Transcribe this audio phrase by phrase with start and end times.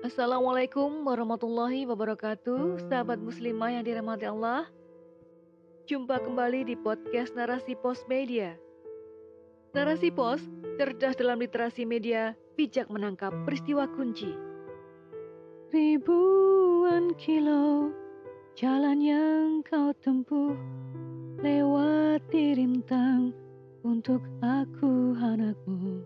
[0.00, 4.64] Assalamualaikum warahmatullahi wabarakatuh, sahabat muslimah yang dirahmati Allah.
[5.84, 8.56] Jumpa kembali di podcast Narasi Pos Media.
[9.76, 10.40] Narasi Pos,
[10.80, 14.32] cerdas dalam literasi media, bijak menangkap peristiwa kunci.
[15.68, 17.92] Ribuan kilo
[18.56, 20.56] jalan yang kau tempuh
[21.44, 23.36] lewati rintang
[23.84, 26.00] untuk aku anakmu.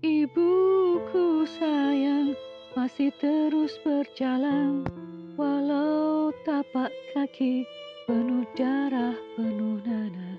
[0.00, 2.32] Ibuku sayang
[2.78, 4.86] masih terus berjalan
[5.34, 7.66] walau tapak kaki
[8.06, 10.38] penuh darah penuh nanah.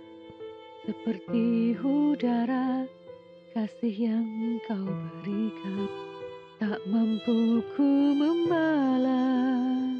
[0.87, 2.87] Seperti udara
[3.51, 4.87] kasih yang kau
[5.19, 5.91] berikan
[6.63, 9.99] tak mampu ku membalas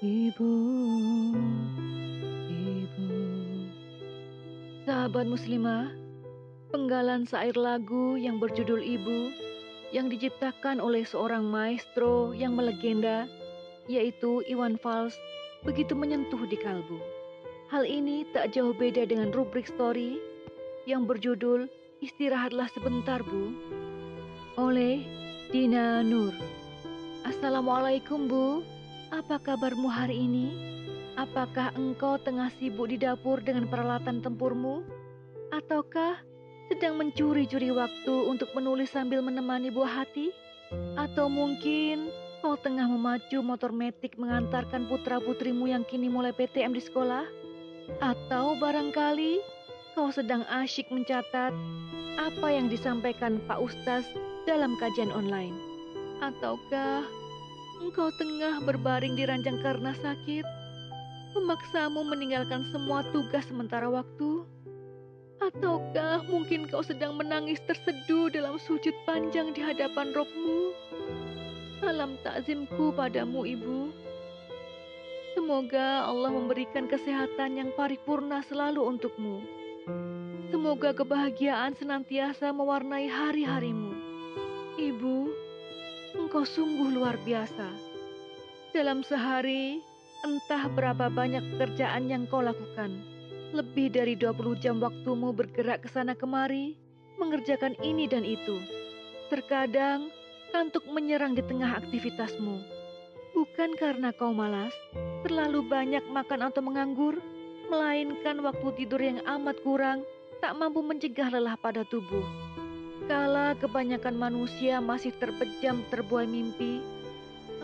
[0.00, 0.56] ibu
[2.48, 3.12] ibu.
[4.88, 5.92] Sahabat muslimah,
[6.72, 9.47] penggalan syair lagu yang berjudul Ibu
[9.88, 13.24] yang diciptakan oleh seorang maestro yang melegenda,
[13.88, 15.16] yaitu Iwan Fals,
[15.64, 17.00] begitu menyentuh di kalbu.
[17.72, 20.20] Hal ini tak jauh beda dengan rubrik story
[20.88, 21.68] yang berjudul
[22.00, 23.52] Istirahatlah Sebentar Bu,
[24.56, 25.04] oleh
[25.52, 26.32] Dina Nur.
[27.26, 28.64] Assalamualaikum Bu,
[29.12, 30.46] apa kabarmu hari ini?
[31.18, 34.86] Apakah engkau tengah sibuk di dapur dengan peralatan tempurmu?
[35.50, 36.27] Ataukah
[36.68, 40.30] sedang mencuri-curi waktu untuk menulis sambil menemani buah hati?
[41.00, 42.12] Atau mungkin
[42.44, 47.24] kau tengah memacu motor metik mengantarkan putra-putrimu yang kini mulai PTM di sekolah?
[48.04, 49.40] Atau barangkali
[49.96, 51.56] kau sedang asyik mencatat
[52.20, 54.04] apa yang disampaikan Pak Ustaz
[54.44, 55.56] dalam kajian online?
[56.20, 57.08] Ataukah
[57.80, 60.44] engkau tengah berbaring di ranjang karena sakit?
[61.36, 64.42] memaksamu meninggalkan semua tugas sementara waktu?
[65.38, 70.74] Ataukah mungkin kau sedang menangis terseduh dalam sujud panjang di hadapan robmu?
[71.78, 73.94] Salam takzimku padamu, Ibu.
[75.38, 79.46] Semoga Allah memberikan kesehatan yang paripurna selalu untukmu.
[80.50, 83.94] Semoga kebahagiaan senantiasa mewarnai hari-harimu.
[84.74, 85.16] Ibu,
[86.18, 87.70] engkau sungguh luar biasa.
[88.74, 89.78] Dalam sehari,
[90.18, 93.17] Entah berapa banyak pekerjaan yang kau lakukan.
[93.48, 96.76] Lebih dari 20 jam waktumu bergerak ke sana kemari,
[97.16, 98.60] mengerjakan ini dan itu.
[99.32, 100.12] Terkadang,
[100.52, 102.60] kantuk menyerang di tengah aktivitasmu.
[103.32, 104.76] Bukan karena kau malas,
[105.24, 107.16] terlalu banyak makan atau menganggur,
[107.72, 110.04] melainkan waktu tidur yang amat kurang,
[110.44, 112.24] tak mampu mencegah lelah pada tubuh.
[113.08, 116.84] Kala kebanyakan manusia masih terpejam terbuai mimpi,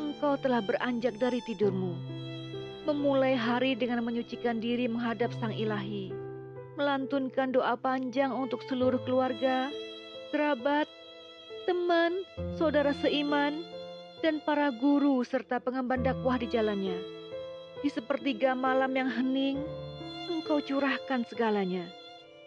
[0.00, 2.13] engkau telah beranjak dari tidurmu
[2.84, 6.12] memulai hari dengan menyucikan diri menghadap Sang Ilahi,
[6.76, 9.72] melantunkan doa panjang untuk seluruh keluarga,
[10.28, 10.84] kerabat,
[11.64, 12.24] teman,
[12.60, 13.64] saudara seiman,
[14.20, 16.96] dan para guru serta pengemban dakwah di jalannya.
[17.80, 19.60] Di sepertiga malam yang hening,
[20.28, 21.88] engkau curahkan segalanya,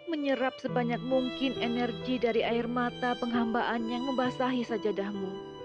[0.10, 5.58] menyerap sebanyak mungkin energi dari air mata penghambaan yang membasahi sajadahmu.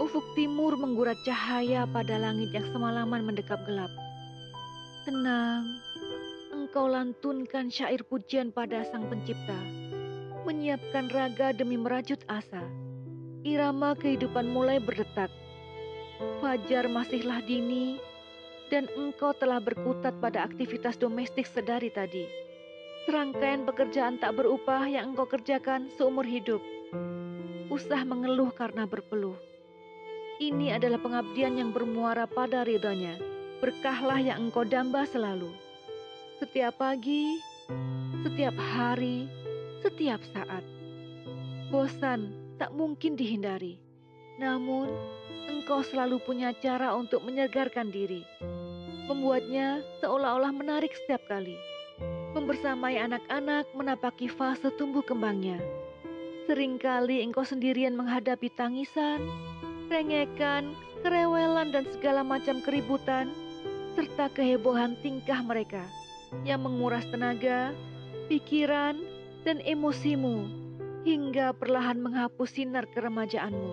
[0.00, 3.92] Ufuk timur menggurat cahaya pada langit yang semalaman mendekap gelap.
[5.04, 5.68] Tenang,
[6.48, 9.60] engkau lantunkan syair pujian pada Sang Pencipta,
[10.48, 12.64] menyiapkan raga demi merajut asa.
[13.44, 15.28] Irama kehidupan mulai berdetak.
[16.40, 18.00] Fajar masihlah dini,
[18.72, 22.24] dan engkau telah berkutat pada aktivitas domestik sedari tadi.
[23.04, 26.64] Serangkaian pekerjaan tak berupah yang engkau kerjakan seumur hidup.
[27.68, 29.36] Usah mengeluh karena berpeluh.
[30.40, 33.33] Ini adalah pengabdian yang bermuara pada ridhonya
[33.64, 35.48] berkahlah yang engkau damba selalu.
[36.36, 37.40] Setiap pagi,
[38.20, 39.24] setiap hari,
[39.80, 40.60] setiap saat.
[41.72, 42.28] Bosan
[42.60, 43.80] tak mungkin dihindari.
[44.36, 44.92] Namun,
[45.48, 48.20] engkau selalu punya cara untuk menyegarkan diri.
[49.08, 51.56] Membuatnya seolah-olah menarik setiap kali.
[52.36, 55.56] Membersamai anak-anak menapaki fase tumbuh kembangnya.
[56.44, 59.24] Seringkali engkau sendirian menghadapi tangisan,
[59.88, 63.32] rengekan, kerewelan, dan segala macam keributan
[63.94, 65.86] serta kehebohan tingkah mereka
[66.42, 67.70] yang menguras tenaga,
[68.26, 68.98] pikiran,
[69.46, 70.50] dan emosimu
[71.06, 73.72] hingga perlahan menghapus sinar keremajaanmu.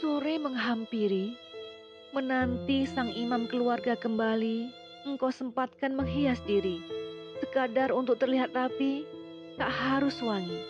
[0.00, 1.34] Sore menghampiri,
[2.16, 4.70] menanti sang imam keluarga kembali,
[5.04, 6.80] engkau sempatkan menghias diri.
[7.42, 9.04] Sekadar untuk terlihat rapi,
[9.58, 10.62] tak harus wangi.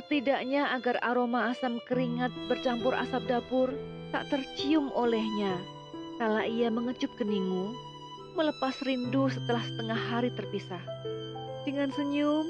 [0.00, 3.68] Setidaknya agar aroma asam keringat bercampur asap dapur
[4.08, 5.60] tak tercium olehnya.
[6.16, 7.91] Kala ia mengecup keningmu,
[8.34, 10.82] melepas rindu setelah setengah hari terpisah.
[11.62, 12.48] Dengan senyum,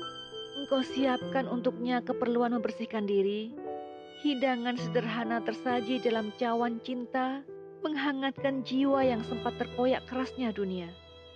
[0.63, 3.53] engkau siapkan untuknya keperluan membersihkan diri,
[4.23, 7.43] Hidangan sederhana tersaji dalam cawan cinta
[7.83, 10.87] menghangatkan jiwa yang sempat terkoyak kerasnya dunia.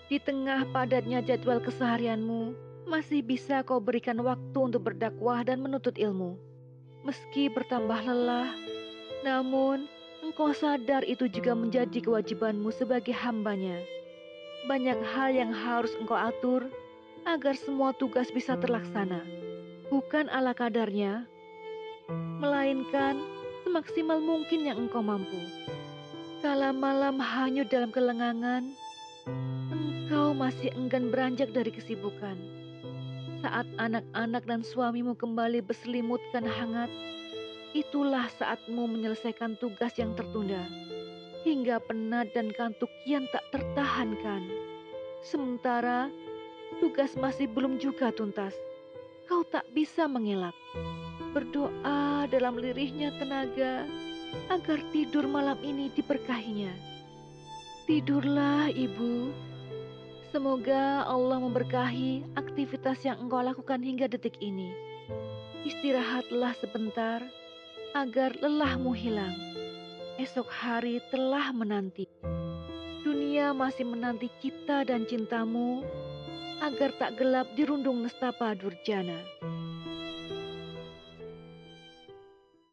[0.06, 2.54] Di tengah padatnya jadwal keseharianmu,
[2.86, 6.38] masih bisa kau berikan waktu untuk berdakwah dan menuntut ilmu.
[7.02, 8.54] Meski bertambah lelah,
[9.26, 9.90] namun
[10.22, 13.82] engkau sadar itu juga menjadi kewajibanmu sebagai hambanya.
[14.66, 16.66] Banyak hal yang harus engkau atur
[17.22, 19.22] agar semua tugas bisa terlaksana.
[19.86, 21.22] Bukan ala kadarnya,
[22.42, 23.22] melainkan
[23.62, 25.38] semaksimal mungkin yang engkau mampu.
[26.42, 28.74] Kala malam hanyut dalam kelengangan,
[29.70, 32.34] engkau masih enggan beranjak dari kesibukan.
[33.46, 36.90] Saat anak-anak dan suamimu kembali berselimutkan hangat,
[37.70, 40.66] itulah saatmu menyelesaikan tugas yang tertunda.
[41.46, 44.50] Hingga penat dan kantuk kian tak tertahankan.
[45.22, 46.10] Sementara
[46.82, 48.50] tugas masih belum juga tuntas.
[49.30, 50.58] Kau tak bisa mengelak.
[51.30, 53.86] Berdoa dalam lirihnya tenaga
[54.50, 56.74] agar tidur malam ini diberkahinya.
[57.86, 59.30] Tidurlah, Ibu.
[60.34, 64.74] Semoga Allah memberkahi aktivitas yang engkau lakukan hingga detik ini.
[65.62, 67.22] Istirahatlah sebentar
[67.94, 69.55] agar lelahmu hilang.
[70.16, 72.08] Esok hari telah menanti.
[73.04, 75.84] Dunia masih menanti cipta dan cintamu
[76.64, 79.20] agar tak gelap dirundung nestapa durjana.